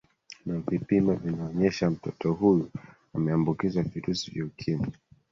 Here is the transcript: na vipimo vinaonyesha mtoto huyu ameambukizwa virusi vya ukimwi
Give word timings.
na 0.45 0.59
vipimo 0.59 1.15
vinaonyesha 1.15 1.89
mtoto 1.89 2.33
huyu 2.33 2.71
ameambukizwa 3.13 3.83
virusi 3.83 4.31
vya 4.31 4.45
ukimwi 4.45 4.91